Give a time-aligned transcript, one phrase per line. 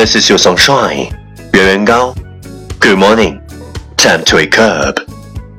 [0.00, 1.12] This is your sunshine,
[1.52, 2.14] 原原高.
[2.78, 3.38] Good morning,
[3.98, 4.98] time to wake up.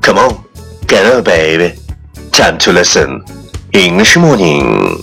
[0.02, 0.44] Come on,
[0.88, 1.78] get up, baby.
[2.32, 3.24] Time to listen.
[3.72, 4.98] English morning.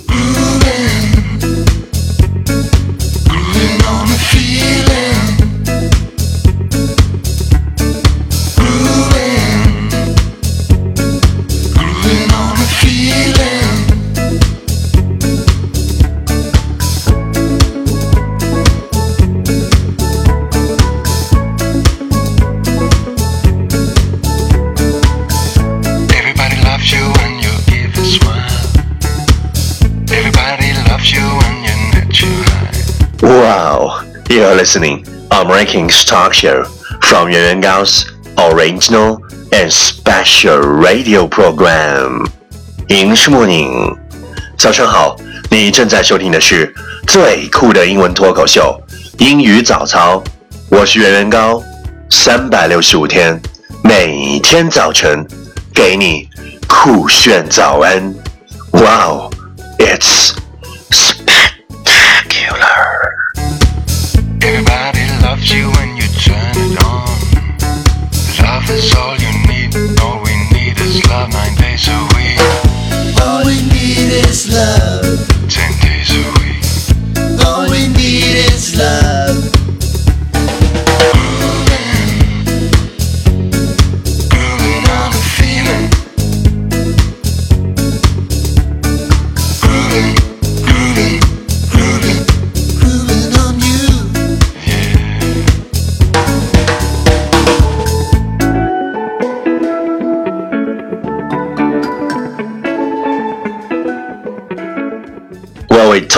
[33.28, 36.64] Wow, you are listening on Rankings Talk Show
[37.02, 38.06] from Yuan Gao's
[38.38, 39.20] original
[39.52, 42.26] and special radio program.
[42.88, 43.94] 银是莫宁，
[44.56, 45.14] 早上好，
[45.50, 46.74] 你正在收听的是
[47.06, 48.80] 最酷的英文脱口秀——
[49.20, 50.24] 英语早操。
[50.70, 51.62] 我是原原高，
[52.08, 53.38] 三百六十五天，
[53.84, 55.26] 每天早晨
[55.74, 56.26] 给你
[56.66, 58.14] 酷炫早安。
[58.72, 59.30] Wow,
[59.78, 60.32] it's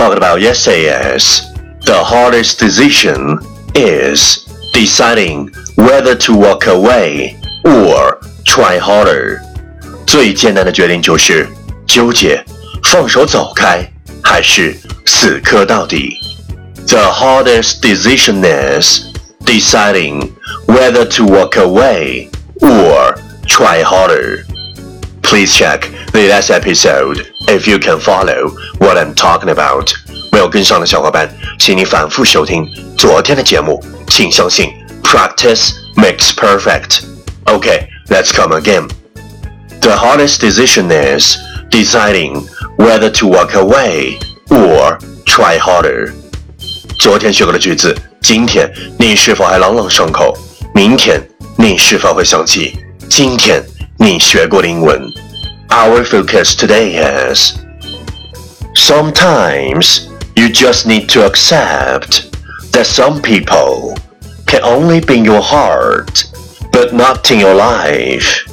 [0.00, 1.52] talked about yesterday is
[1.84, 3.38] the hardest decision
[3.74, 9.42] is deciding whether to walk away or try harder。
[10.06, 11.46] 最艰难的决定就是
[11.86, 12.42] 纠结
[12.84, 13.86] 放手走开
[14.24, 16.16] 还是死磕到底。
[16.86, 19.12] The hardest decision is
[19.44, 20.30] deciding
[20.66, 22.30] whether to walk away
[22.62, 24.46] or try harder.
[25.20, 29.90] Please check the last episode if you can follow what I'm talking about.
[30.32, 31.28] 没有跟上的小伙伴，
[31.58, 32.66] 请你反复收听
[32.96, 33.82] 昨天的节目。
[34.08, 34.70] 请相信，
[35.02, 37.00] practice makes perfect.
[37.44, 38.88] Okay, let's come again.
[39.80, 41.36] The hardest decision is
[41.70, 46.12] deciding whether to walk away or try harder.
[46.98, 50.36] 昨天学过的句子，今天你是否还朗朗上口？
[50.74, 51.20] 明天
[51.56, 52.76] 你是否会想起
[53.08, 53.64] 今天
[53.98, 55.00] 你学过的英文
[55.70, 57.58] ？Our focus today is
[58.74, 62.32] sometimes you just need to accept
[62.72, 63.94] that some people
[64.46, 66.24] can only be in your heart,
[66.72, 68.44] but not in your life.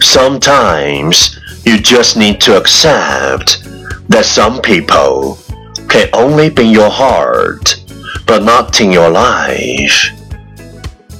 [0.00, 3.64] Sometimes you just need to accept
[4.08, 5.38] that some people
[5.88, 7.76] can only be in your heart,
[8.26, 10.12] but not in your life.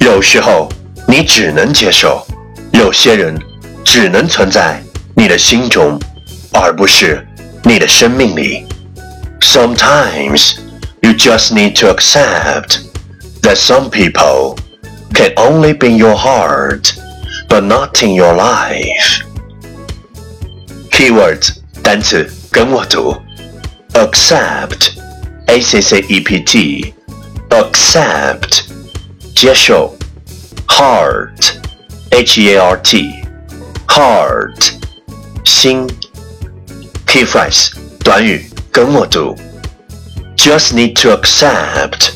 [0.00, 0.68] 有时候
[1.08, 2.26] 你只能接受，
[2.72, 3.38] 有些人
[3.84, 4.82] 只能存在
[5.16, 5.98] 你的心中，
[6.52, 7.26] 而不是
[7.62, 8.66] 你的生命里。
[9.40, 10.56] Sometimes
[11.02, 12.80] you just need to accept
[13.42, 14.56] that some people
[15.14, 16.94] can only be in your heart,
[17.48, 19.22] but not in your life.
[20.90, 23.14] Keywords 单词跟我读，
[23.92, 24.92] accept,
[25.46, 26.94] a c c e p t,
[27.50, 28.62] accept
[29.34, 29.94] 接受，
[30.66, 31.54] heart,
[32.10, 33.12] h e a r t,
[33.86, 34.72] heart
[35.58, 35.86] 心。
[37.06, 37.70] Key phrase
[38.02, 39.36] 短语跟我读，
[40.36, 42.10] just need to accept,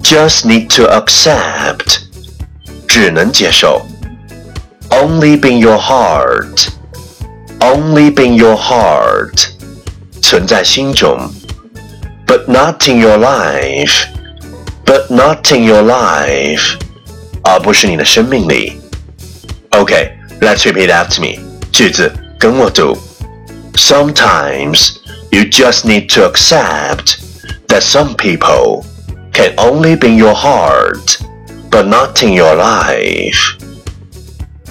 [0.00, 2.02] just need to accept
[2.86, 3.84] 只能接受，
[4.90, 6.68] only be in your heart,
[7.58, 9.48] only be in your heart
[10.22, 11.28] 存在心中，
[12.26, 14.04] but not in your life,
[14.84, 16.76] but not in your life
[17.42, 18.80] 而不是你的生命里。
[19.70, 21.40] Okay, let's repeat after me.
[21.72, 22.10] 句子
[22.40, 22.96] 跟我读。
[23.74, 24.98] Sometimes
[25.30, 27.18] you just need to accept
[27.68, 28.84] that some people
[29.32, 31.18] can only be in your heart,
[31.70, 33.58] but not in your life.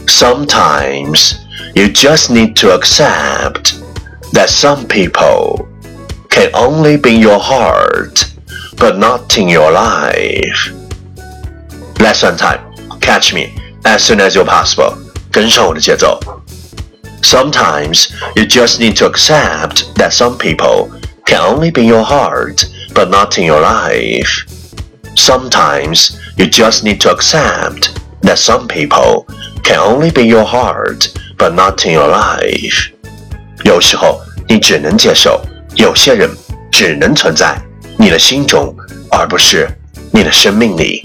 [0.08, 1.36] Sometimes
[1.76, 3.80] you just need to accept
[4.34, 5.68] that some people
[6.30, 8.26] can only be in your heart,
[8.78, 10.72] but not in your life.
[12.00, 12.60] Lesson time.
[13.02, 14.98] Catch me as soon as you're possible.
[15.32, 16.20] 跟上我的节奏。
[17.22, 20.90] Sometimes you just need to accept that some people
[21.26, 24.46] can only be in your heart, but not in your life.
[25.16, 29.26] Sometimes you just need to accept that some people
[29.64, 31.08] can only be your heart,
[31.38, 32.92] but not in your life.
[33.64, 35.42] 有时候你只能接受，
[35.76, 36.30] 有些人
[36.72, 37.60] 只能存在
[37.98, 38.76] 你的心中，
[39.10, 39.68] 而不是
[40.12, 41.04] 你的生命里。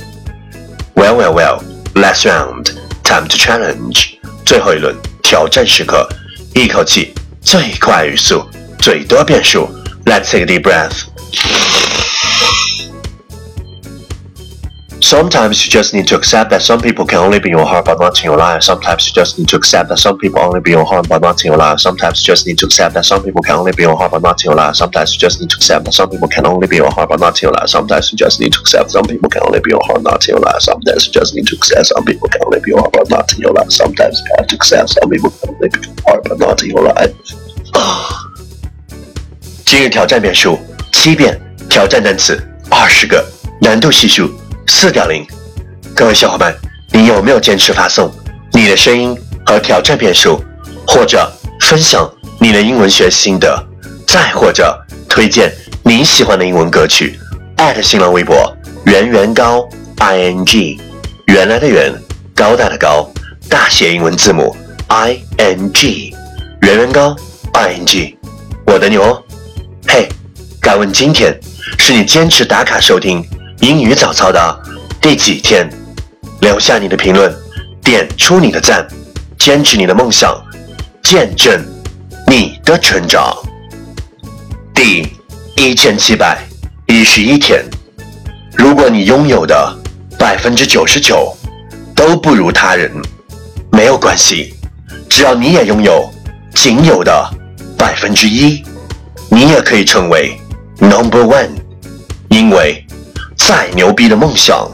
[0.94, 1.62] Well, well, well.
[1.94, 2.72] Last round,
[3.02, 4.18] time to challenge.
[4.44, 4.94] 最后一轮
[5.27, 6.07] 挑战时刻，
[6.53, 7.11] 一口气
[7.41, 9.67] 最快语速，最多变数。
[10.05, 11.64] Let's take a deep breath.
[15.04, 17.86] Sometimes you just need to accept that some people can only be in your heart
[17.86, 18.62] but not in your life.
[18.62, 21.22] Sometimes you just need to accept that some people only be in your heart but
[21.22, 21.80] not in your life.
[21.80, 24.12] Sometimes you just need to accept that some people can only be in your heart
[24.12, 24.76] but not in your life.
[24.76, 27.08] Sometimes you just need to accept that some people can only be in your heart
[27.08, 27.68] but not in your life.
[27.70, 30.28] Sometimes you just need to accept some people can only be in your heart not
[30.28, 30.60] in your life.
[30.60, 33.08] Sometimes you just need to accept some people can only be in your heart but
[33.10, 33.70] not in your life.
[33.70, 36.62] Sometimes you have to accept some people can only be in your heart but not
[36.62, 37.14] in your life.
[39.64, 40.58] 今日挑战变数
[40.92, 41.40] 七遍，
[41.70, 43.24] 挑战单词二十个，
[43.60, 44.28] 难度系数
[44.67, 45.25] 四点零。
[45.95, 46.53] 各位小伙伴，
[46.91, 48.11] 你有没有坚持发送
[48.51, 50.43] 你的声音和挑战变数，
[50.87, 51.31] 或者
[51.61, 52.09] 分享
[52.39, 53.63] 你的英文学习心得，
[54.05, 54.77] 再或者
[55.07, 55.53] 推荐
[55.83, 57.19] 你喜欢的英文歌曲？
[57.57, 58.53] 艾特新浪微博
[58.85, 59.67] 圆圆高
[59.99, 60.79] i n g，
[61.27, 61.93] 原来的圆，
[62.35, 63.09] 高大的高，
[63.49, 64.55] 大写英文字母
[64.87, 66.13] i n g，
[66.61, 67.15] 圆圆高
[67.53, 68.17] i n g，
[68.65, 69.23] 我等你哦。
[69.87, 70.09] 嘿，
[70.59, 71.39] 敢问今天
[71.77, 73.25] 是你坚持打卡收听
[73.61, 74.59] 英语早操的
[75.01, 75.69] 第几天？
[76.41, 77.33] 留下你的评论，
[77.81, 78.85] 点出你的赞，
[79.39, 80.35] 坚持你的梦想，
[81.01, 81.59] 见证
[82.27, 83.33] 你的成长。
[84.73, 85.07] 第
[85.55, 86.45] 一千七百
[86.85, 87.63] 一十一天，
[88.55, 89.75] 如果你拥有的
[90.19, 91.35] 百分之九十九
[91.95, 92.91] 都不如他人，
[93.71, 94.53] 没有关系，
[95.09, 96.07] 只要你也拥有
[96.53, 97.29] 仅有的
[97.77, 98.61] 百分之一，
[99.29, 100.37] 你也可以成为
[100.79, 101.49] number one。
[102.29, 102.84] 因为
[103.47, 104.67] 再牛逼的梦想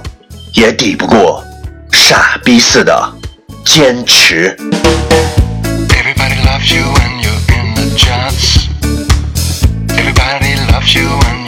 [0.54, 1.44] 也抵不过
[1.92, 3.14] 傻逼似的
[3.66, 4.56] 坚持
[5.90, 6.82] everybody love you
[7.20, 7.84] you're in the
[9.98, 11.41] everybody love you